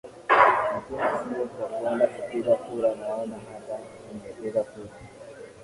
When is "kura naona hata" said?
2.55-3.79